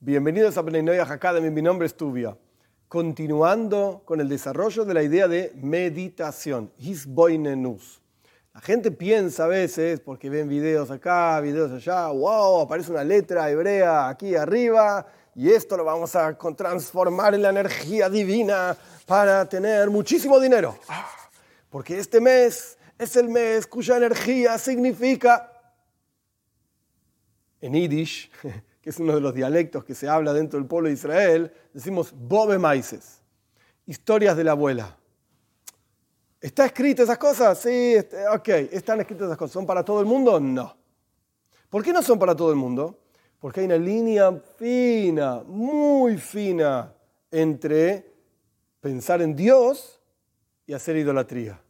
Bienvenidos 0.00 0.58
a 0.58 0.62
Pneinoyah 0.62 1.10
Academy, 1.10 1.48
mi 1.48 1.62
nombre 1.62 1.86
es 1.86 1.96
Tuvia. 1.96 2.36
Continuando 2.86 4.02
con 4.04 4.20
el 4.20 4.28
desarrollo 4.28 4.84
de 4.84 4.92
la 4.92 5.02
idea 5.02 5.26
de 5.26 5.52
meditación, 5.56 6.70
Hisboinenus. 6.76 8.02
La 8.52 8.60
gente 8.60 8.90
piensa 8.90 9.44
a 9.44 9.48
veces, 9.48 10.00
porque 10.00 10.28
ven 10.28 10.50
videos 10.50 10.90
acá, 10.90 11.40
videos 11.40 11.72
allá, 11.72 12.08
wow, 12.08 12.60
aparece 12.60 12.92
una 12.92 13.04
letra 13.04 13.50
hebrea 13.50 14.10
aquí 14.10 14.36
arriba 14.36 15.06
y 15.34 15.48
esto 15.48 15.78
lo 15.78 15.84
vamos 15.84 16.14
a 16.14 16.36
transformar 16.36 17.34
en 17.34 17.40
la 17.40 17.48
energía 17.48 18.10
divina 18.10 18.76
para 19.06 19.48
tener 19.48 19.88
muchísimo 19.88 20.38
dinero. 20.38 20.78
Ah, 20.88 21.08
porque 21.70 21.98
este 21.98 22.20
mes 22.20 22.76
es 22.98 23.16
el 23.16 23.30
mes 23.30 23.66
cuya 23.66 23.96
energía 23.96 24.58
significa, 24.58 25.50
en 27.62 27.72
Yiddish, 27.72 28.30
que 28.86 28.90
es 28.90 29.00
uno 29.00 29.16
de 29.16 29.20
los 29.20 29.34
dialectos 29.34 29.82
que 29.82 29.96
se 29.96 30.08
habla 30.08 30.32
dentro 30.32 30.60
del 30.60 30.68
pueblo 30.68 30.86
de 30.86 30.94
Israel, 30.94 31.52
decimos 31.74 32.14
bobe 32.16 32.56
maices, 32.56 33.20
historias 33.84 34.36
de 34.36 34.44
la 34.44 34.52
abuela. 34.52 34.96
¿Está 36.40 36.66
escrito 36.66 37.02
esas 37.02 37.18
cosas? 37.18 37.58
Sí, 37.58 37.96
ok, 38.32 38.48
están 38.70 39.00
escritas 39.00 39.26
esas 39.26 39.38
cosas. 39.38 39.54
¿Son 39.54 39.66
para 39.66 39.84
todo 39.84 39.98
el 39.98 40.06
mundo? 40.06 40.38
No. 40.38 40.76
¿Por 41.68 41.82
qué 41.82 41.92
no 41.92 42.00
son 42.00 42.16
para 42.16 42.36
todo 42.36 42.50
el 42.50 42.56
mundo? 42.56 42.96
Porque 43.40 43.58
hay 43.58 43.66
una 43.66 43.76
línea 43.76 44.40
fina, 44.56 45.42
muy 45.44 46.16
fina, 46.16 46.94
entre 47.32 48.08
pensar 48.80 49.20
en 49.20 49.34
Dios 49.34 50.00
y 50.64 50.74
hacer 50.74 50.94
idolatría. 50.94 51.60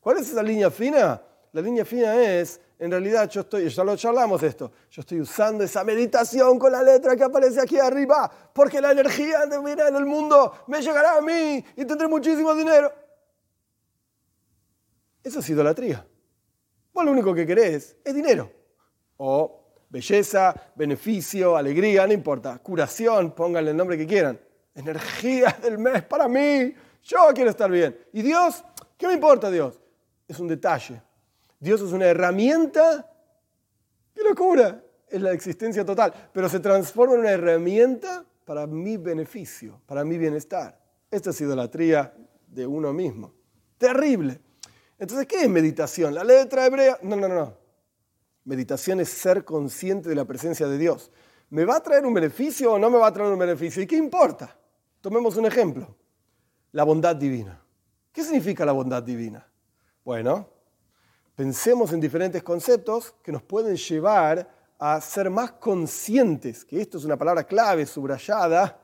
¿Cuál 0.00 0.16
es 0.16 0.28
esa 0.28 0.42
línea 0.42 0.72
fina? 0.72 1.22
La 1.56 1.62
línea 1.62 1.86
fina 1.86 2.14
es 2.22 2.60
en 2.78 2.90
realidad 2.90 3.30
yo 3.30 3.40
estoy, 3.40 3.70
ya 3.70 3.82
lo 3.82 3.96
charlamos 3.96 4.42
esto, 4.42 4.70
yo 4.90 5.00
estoy 5.00 5.22
usando 5.22 5.64
esa 5.64 5.82
meditación 5.84 6.58
con 6.58 6.70
la 6.70 6.82
letra 6.82 7.16
que 7.16 7.24
aparece 7.24 7.62
aquí 7.62 7.78
arriba, 7.78 8.30
porque 8.52 8.78
la 8.78 8.92
energía 8.92 9.46
de 9.46 9.58
mirar 9.60 9.88
en 9.88 9.96
el 9.96 10.04
mundo 10.04 10.52
me 10.66 10.82
llegará 10.82 11.16
a 11.16 11.22
mí 11.22 11.64
y 11.74 11.84
tendré 11.86 12.08
muchísimo 12.08 12.54
dinero. 12.54 12.92
Eso 15.24 15.38
es 15.38 15.48
idolatría. 15.48 16.06
Vos 16.92 17.06
lo 17.06 17.12
único 17.12 17.34
que 17.34 17.46
querés 17.46 17.96
es 18.04 18.14
dinero. 18.14 18.52
O 19.16 19.78
belleza, 19.88 20.54
beneficio, 20.74 21.56
alegría, 21.56 22.06
no 22.06 22.12
importa. 22.12 22.58
Curación, 22.58 23.30
pónganle 23.30 23.70
el 23.70 23.78
nombre 23.78 23.96
que 23.96 24.06
quieran. 24.06 24.38
Energía 24.74 25.56
del 25.62 25.78
mes 25.78 26.02
para 26.02 26.28
mí. 26.28 26.74
Yo 27.02 27.18
quiero 27.34 27.48
estar 27.48 27.70
bien. 27.70 27.98
¿Y 28.12 28.20
Dios? 28.20 28.62
¿Qué 28.98 29.06
me 29.06 29.14
importa 29.14 29.50
Dios? 29.50 29.80
Es 30.28 30.38
un 30.38 30.48
detalle. 30.48 31.05
Dios 31.58 31.80
es 31.80 31.92
una 31.92 32.06
herramienta. 32.06 33.10
¡Qué 34.14 34.22
locura! 34.22 34.82
Es 35.08 35.20
la 35.20 35.32
existencia 35.32 35.84
total. 35.84 36.12
Pero 36.32 36.48
se 36.48 36.60
transforma 36.60 37.14
en 37.14 37.20
una 37.20 37.30
herramienta 37.30 38.24
para 38.44 38.66
mi 38.66 38.96
beneficio, 38.96 39.80
para 39.86 40.04
mi 40.04 40.18
bienestar. 40.18 40.80
Esta 41.10 41.30
es 41.30 41.40
idolatría 41.40 42.14
de 42.46 42.66
uno 42.66 42.92
mismo. 42.92 43.34
Terrible. 43.78 44.40
Entonces, 44.98 45.26
¿qué 45.26 45.42
es 45.42 45.48
meditación? 45.48 46.14
¿La 46.14 46.24
letra 46.24 46.66
hebrea? 46.66 46.98
No, 47.02 47.16
no, 47.16 47.28
no. 47.28 47.56
Meditación 48.44 49.00
es 49.00 49.08
ser 49.08 49.44
consciente 49.44 50.08
de 50.08 50.14
la 50.14 50.24
presencia 50.24 50.66
de 50.68 50.78
Dios. 50.78 51.10
¿Me 51.50 51.64
va 51.64 51.76
a 51.76 51.82
traer 51.82 52.06
un 52.06 52.14
beneficio 52.14 52.72
o 52.72 52.78
no 52.78 52.90
me 52.90 52.98
va 52.98 53.08
a 53.08 53.12
traer 53.12 53.32
un 53.32 53.38
beneficio? 53.38 53.82
¿Y 53.82 53.86
qué 53.86 53.96
importa? 53.96 54.56
Tomemos 55.00 55.36
un 55.36 55.46
ejemplo. 55.46 55.96
La 56.72 56.84
bondad 56.84 57.16
divina. 57.16 57.62
¿Qué 58.12 58.24
significa 58.24 58.64
la 58.64 58.72
bondad 58.72 59.02
divina? 59.02 59.46
Bueno, 60.04 60.48
pensemos 61.36 61.92
en 61.92 62.00
diferentes 62.00 62.42
conceptos 62.42 63.14
que 63.22 63.30
nos 63.30 63.42
pueden 63.42 63.76
llevar 63.76 64.50
a 64.78 65.00
ser 65.00 65.30
más 65.30 65.52
conscientes, 65.52 66.64
que 66.64 66.80
esto 66.80 66.98
es 66.98 67.04
una 67.04 67.16
palabra 67.16 67.44
clave, 67.44 67.86
subrayada, 67.86 68.80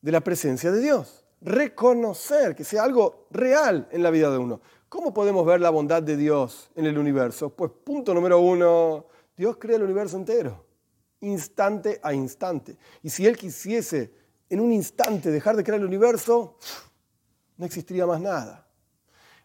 de 0.00 0.12
la 0.12 0.20
presencia 0.20 0.70
de 0.70 0.80
Dios. 0.80 1.24
Reconocer 1.40 2.54
que 2.54 2.64
sea 2.64 2.84
algo 2.84 3.26
real 3.30 3.88
en 3.90 4.02
la 4.02 4.10
vida 4.10 4.30
de 4.30 4.38
uno. 4.38 4.60
¿Cómo 4.88 5.14
podemos 5.14 5.46
ver 5.46 5.60
la 5.60 5.70
bondad 5.70 6.02
de 6.02 6.16
Dios 6.16 6.70
en 6.76 6.86
el 6.86 6.98
universo? 6.98 7.50
Pues 7.50 7.72
punto 7.84 8.12
número 8.12 8.38
uno, 8.38 9.06
Dios 9.36 9.56
crea 9.58 9.76
el 9.76 9.82
universo 9.82 10.16
entero, 10.16 10.66
instante 11.20 11.98
a 12.02 12.12
instante. 12.12 12.76
Y 13.02 13.08
si 13.08 13.26
Él 13.26 13.36
quisiese 13.36 14.12
en 14.50 14.60
un 14.60 14.72
instante 14.72 15.30
dejar 15.30 15.56
de 15.56 15.64
crear 15.64 15.80
el 15.80 15.86
universo, 15.86 16.58
no 17.56 17.64
existiría 17.64 18.06
más 18.06 18.20
nada. 18.20 18.66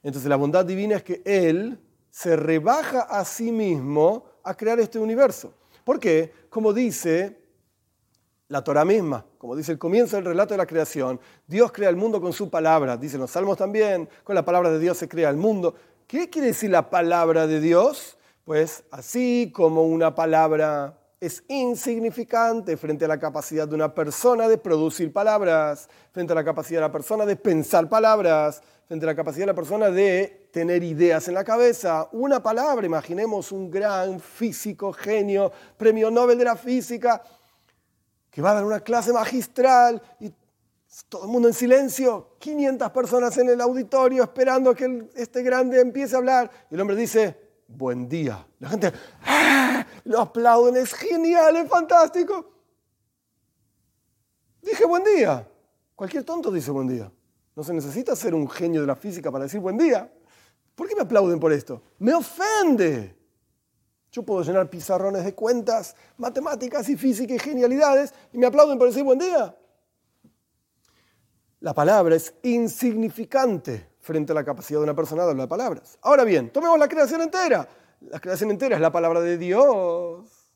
Entonces 0.04 0.28
la 0.28 0.36
bondad 0.36 0.66
divina 0.66 0.98
es 0.98 1.04
que 1.04 1.22
Él 1.24 1.80
se 2.10 2.36
rebaja 2.36 3.02
a 3.02 3.24
sí 3.26 3.52
mismo 3.52 4.26
a 4.44 4.56
crear 4.56 4.80
este 4.80 5.00
universo. 5.00 5.54
¿Por 5.84 6.00
qué? 6.00 6.34
Como 6.50 6.74
dice 6.74 7.38
la 8.48 8.64
Torah 8.64 8.86
misma, 8.86 9.26
como 9.38 9.56
dice 9.56 9.74
el 9.74 9.78
comienzo 9.78 10.16
del 10.16 10.26
relato 10.26 10.54
de 10.54 10.58
la 10.58 10.66
creación, 10.66 11.20
Dios 11.46 11.72
crea 11.72 11.90
el 11.90 11.96
mundo 11.96 12.22
con 12.22 12.34
su 12.34 12.50
palabra, 12.50 12.98
dicen 12.98 13.20
los 13.20 13.32
salmos 13.32 13.58
también, 13.58 14.08
con 14.24 14.36
la 14.36 14.46
palabra 14.46 14.72
de 14.72 14.80
Dios 14.80 14.98
se 14.98 15.10
crea 15.10 15.30
el 15.30 15.38
mundo. 15.38 15.76
¿Qué 16.08 16.30
quiere 16.30 16.48
decir 16.48 16.70
la 16.70 16.90
palabra 16.90 17.48
de 17.48 17.60
Dios? 17.60 18.18
Pues 18.46 18.84
así 18.92 19.52
como 19.54 19.84
una 19.84 20.16
palabra 20.16 20.98
es 21.20 21.44
insignificante 21.48 22.78
frente 22.78 23.06
a 23.06 23.08
la 23.08 23.20
capacidad 23.20 23.68
de 23.68 23.76
una 23.76 23.94
persona 23.94 24.48
de 24.48 24.58
producir 24.58 25.12
palabras, 25.12 25.90
frente 26.12 26.34
a 26.34 26.36
la 26.36 26.44
capacidad 26.44 26.80
de 26.80 26.88
la 26.88 26.92
persona 26.92 27.26
de 27.26 27.36
pensar 27.36 27.90
palabras, 27.90 28.62
frente 28.88 29.06
a 29.06 29.08
la 29.08 29.16
capacidad 29.16 29.44
de 29.44 29.52
la 29.52 29.56
persona 29.56 29.90
de 29.90 30.50
tener 30.52 30.84
ideas 30.84 31.28
en 31.28 31.34
la 31.34 31.44
cabeza. 31.44 32.08
Una 32.12 32.42
palabra, 32.42 32.86
imaginemos 32.86 33.52
un 33.52 33.72
gran 33.72 34.20
físico, 34.20 34.94
genio, 34.94 35.52
premio 35.76 36.12
Nobel 36.12 36.38
de 36.38 36.46
la 36.46 36.56
física, 36.56 37.24
que 38.30 38.42
va 38.42 38.52
a 38.52 38.56
dar 38.56 38.66
una 38.66 38.82
clase 38.82 39.12
magistral 39.12 40.00
y 40.20 40.32
todo 41.10 41.26
el 41.26 41.30
mundo 41.30 41.48
en 41.48 41.54
silencio, 41.54 42.36
500 42.40 42.92
personas 42.92 43.38
en 43.38 43.50
el 43.50 43.60
auditorio 43.60 44.24
esperando 44.24 44.74
que 44.74 45.10
este 45.16 45.42
grande 45.42 45.82
empiece 45.82 46.16
a 46.16 46.20
hablar. 46.20 46.52
Y 46.70 46.76
el 46.76 46.82
hombre 46.82 46.96
dice, 46.96 47.36
buen 47.68 48.08
día. 48.08 48.46
La 48.60 48.70
gente 48.70 48.94
¡ah! 49.26 49.37
Lo 50.08 50.22
aplauden, 50.22 50.78
es 50.78 50.94
genial, 50.94 51.58
es 51.58 51.70
fantástico. 51.70 52.50
Dije 54.62 54.86
buen 54.86 55.04
día. 55.04 55.48
Cualquier 55.96 56.24
tonto 56.24 56.50
dice 56.52 56.72
buen 56.72 56.88
día. 56.88 57.12
No 57.56 57.64
se 57.64 57.74
necesita 57.74 58.16
ser 58.16 58.34
un 58.34 58.50
genio 58.50 58.82
de 58.82 58.88
la 58.88 58.96
física 58.96 59.32
para 59.32 59.44
decir 59.44 59.60
buen 59.60 59.78
día. 59.78 60.12
¿Por 60.76 60.88
qué 60.88 60.96
me 60.96 61.02
aplauden 61.02 61.40
por 61.40 61.52
esto? 61.52 61.82
Me 62.00 62.14
ofende. 62.14 63.16
Yo 64.12 64.24
puedo 64.24 64.44
llenar 64.44 64.70
pizarrones 64.70 65.26
de 65.26 65.34
cuentas, 65.36 65.96
matemáticas 66.18 66.88
y 66.88 66.96
física 66.96 67.34
y 67.34 67.40
genialidades 67.40 68.14
y 68.32 68.38
me 68.38 68.48
aplauden 68.48 68.78
por 68.78 68.88
decir 68.88 69.04
buen 69.04 69.20
día. 69.20 69.58
La 71.60 71.74
palabra 71.74 72.16
es 72.16 72.34
insignificante 72.44 73.90
frente 74.00 74.32
a 74.32 74.36
la 74.36 74.46
capacidad 74.46 74.80
de 74.80 74.84
una 74.84 74.96
persona 74.96 75.26
de 75.26 75.32
hablar 75.32 75.50
palabras. 75.50 75.98
Ahora 76.02 76.24
bien, 76.24 76.50
tomemos 76.52 76.80
la 76.80 76.88
creación 76.88 77.22
entera. 77.22 77.68
La 78.02 78.20
creación 78.20 78.52
entera 78.52 78.76
es 78.76 78.82
la 78.82 78.92
palabra 78.92 79.22
de 79.22 79.38
Dios. 79.38 80.52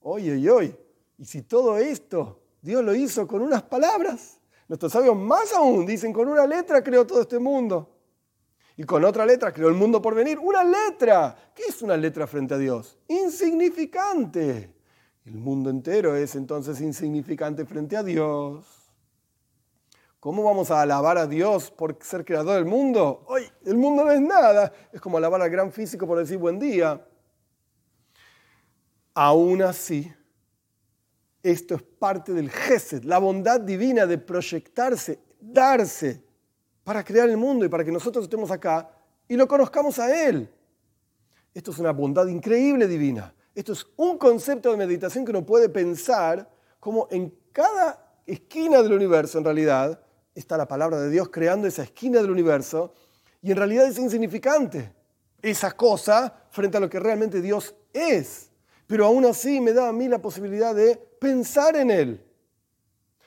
Oye, 0.00 0.32
oye, 0.32 0.50
oye. 0.50 0.78
Y 1.18 1.24
si 1.24 1.42
todo 1.42 1.78
esto 1.78 2.40
Dios 2.60 2.84
lo 2.84 2.94
hizo 2.94 3.26
con 3.26 3.42
unas 3.42 3.62
palabras, 3.62 4.40
Nuestros 4.72 4.92
sabios 4.92 5.14
más 5.14 5.52
aún 5.52 5.84
dicen, 5.84 6.14
con 6.14 6.28
una 6.28 6.46
letra 6.46 6.82
creó 6.82 7.06
todo 7.06 7.20
este 7.20 7.38
mundo. 7.38 7.90
Y 8.74 8.84
con 8.84 9.04
otra 9.04 9.26
letra 9.26 9.52
creó 9.52 9.68
el 9.68 9.74
mundo 9.74 10.00
por 10.00 10.14
venir. 10.14 10.38
Una 10.38 10.64
letra. 10.64 11.36
¿Qué 11.54 11.64
es 11.68 11.82
una 11.82 11.94
letra 11.94 12.26
frente 12.26 12.54
a 12.54 12.56
Dios? 12.56 12.98
Insignificante. 13.06 14.74
El 15.26 15.34
mundo 15.34 15.68
entero 15.68 16.16
es 16.16 16.36
entonces 16.36 16.80
insignificante 16.80 17.66
frente 17.66 17.98
a 17.98 18.02
Dios. 18.02 18.64
¿Cómo 20.22 20.44
vamos 20.44 20.70
a 20.70 20.80
alabar 20.80 21.18
a 21.18 21.26
Dios 21.26 21.72
por 21.72 21.98
ser 22.00 22.24
creador 22.24 22.54
del 22.54 22.64
mundo? 22.64 23.24
Hoy 23.26 23.42
el 23.64 23.76
mundo 23.76 24.04
no 24.04 24.12
es 24.12 24.20
nada. 24.20 24.72
Es 24.92 25.00
como 25.00 25.16
alabar 25.16 25.42
al 25.42 25.50
gran 25.50 25.72
físico 25.72 26.06
por 26.06 26.16
decir 26.16 26.38
buen 26.38 26.60
día. 26.60 27.04
Aún 29.14 29.62
así, 29.62 30.12
esto 31.42 31.74
es 31.74 31.82
parte 31.82 32.32
del 32.32 32.50
Gesed, 32.50 33.02
la 33.02 33.18
bondad 33.18 33.58
divina 33.58 34.06
de 34.06 34.16
proyectarse, 34.16 35.18
darse 35.40 36.22
para 36.84 37.02
crear 37.02 37.28
el 37.28 37.36
mundo 37.36 37.64
y 37.64 37.68
para 37.68 37.84
que 37.84 37.90
nosotros 37.90 38.26
estemos 38.26 38.52
acá 38.52 38.90
y 39.26 39.34
lo 39.34 39.48
conozcamos 39.48 39.98
a 39.98 40.28
Él. 40.28 40.48
Esto 41.52 41.72
es 41.72 41.78
una 41.80 41.90
bondad 41.90 42.28
increíble 42.28 42.86
divina. 42.86 43.34
Esto 43.56 43.72
es 43.72 43.84
un 43.96 44.18
concepto 44.18 44.70
de 44.70 44.76
meditación 44.76 45.24
que 45.24 45.32
uno 45.32 45.44
puede 45.44 45.68
pensar 45.68 46.48
como 46.78 47.08
en 47.10 47.36
cada 47.50 48.20
esquina 48.24 48.84
del 48.84 48.92
universo, 48.92 49.38
en 49.38 49.44
realidad, 49.44 50.00
está 50.34 50.56
la 50.56 50.66
palabra 50.66 51.00
de 51.00 51.10
Dios 51.10 51.28
creando 51.30 51.66
esa 51.66 51.82
esquina 51.82 52.20
del 52.20 52.30
universo 52.30 52.94
y 53.42 53.50
en 53.50 53.56
realidad 53.56 53.86
es 53.86 53.98
insignificante 53.98 54.92
esa 55.42 55.72
cosa 55.72 56.32
frente 56.50 56.76
a 56.76 56.80
lo 56.80 56.88
que 56.88 57.00
realmente 57.00 57.42
Dios 57.42 57.74
es. 57.92 58.48
Pero 58.86 59.06
aún 59.06 59.24
así 59.24 59.60
me 59.60 59.72
da 59.72 59.88
a 59.88 59.92
mí 59.92 60.08
la 60.08 60.20
posibilidad 60.20 60.74
de 60.74 60.96
pensar 60.96 61.76
en 61.76 61.90
Él, 61.90 62.24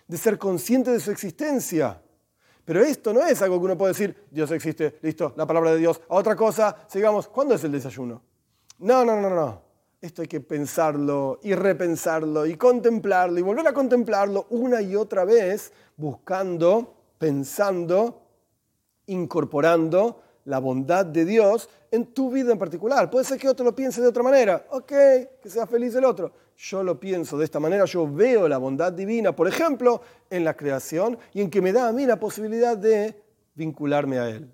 de 0.07 0.17
ser 0.17 0.37
consciente 0.37 0.91
de 0.91 0.99
su 0.99 1.11
existencia. 1.11 2.01
Pero 2.63 2.81
esto 2.81 3.13
no 3.13 3.21
es 3.21 3.41
algo 3.41 3.59
que 3.59 3.65
uno 3.65 3.77
puede 3.77 3.93
decir, 3.93 4.25
Dios 4.31 4.49
existe, 4.51 4.97
listo, 5.01 5.33
la 5.35 5.45
palabra 5.45 5.71
de 5.71 5.77
Dios. 5.77 6.01
Otra 6.07 6.35
cosa, 6.35 6.75
sigamos, 6.87 7.27
¿cuándo 7.27 7.53
es 7.53 7.63
el 7.63 7.71
desayuno? 7.71 8.21
No, 8.79 9.05
no, 9.05 9.21
no, 9.21 9.29
no. 9.29 9.61
esto 10.01 10.21
hay 10.21 10.27
que 10.27 10.41
pensarlo 10.41 11.39
y 11.43 11.53
repensarlo 11.53 12.45
y 12.45 12.55
contemplarlo 12.55 13.39
y 13.39 13.41
volver 13.41 13.67
a 13.67 13.73
contemplarlo 13.73 14.47
una 14.49 14.81
y 14.81 14.95
otra 14.95 15.25
vez, 15.25 15.71
buscando, 15.95 16.94
pensando, 17.17 18.21
incorporando 19.07 20.21
la 20.45 20.59
bondad 20.59 21.05
de 21.05 21.25
Dios 21.25 21.69
en 21.91 22.07
tu 22.07 22.31
vida 22.31 22.51
en 22.51 22.59
particular. 22.59 23.09
Puede 23.09 23.25
ser 23.25 23.39
que 23.39 23.49
otro 23.49 23.65
lo 23.65 23.75
piense 23.75 24.01
de 24.01 24.07
otra 24.07 24.23
manera. 24.23 24.65
Ok, 24.71 24.87
que 24.87 25.49
sea 25.49 25.67
feliz 25.67 25.95
el 25.95 26.05
otro. 26.05 26.31
Yo 26.57 26.83
lo 26.83 26.99
pienso 26.99 27.37
de 27.37 27.45
esta 27.45 27.59
manera, 27.59 27.85
yo 27.85 28.09
veo 28.09 28.47
la 28.47 28.57
bondad 28.57 28.93
divina, 28.93 29.35
por 29.35 29.47
ejemplo, 29.47 30.01
en 30.29 30.45
la 30.45 30.55
creación 30.55 31.17
y 31.33 31.41
en 31.41 31.49
que 31.49 31.61
me 31.61 31.73
da 31.73 31.89
a 31.89 31.91
mí 31.91 32.05
la 32.05 32.19
posibilidad 32.19 32.77
de 32.77 33.21
vincularme 33.55 34.19
a 34.19 34.29
Él. 34.29 34.49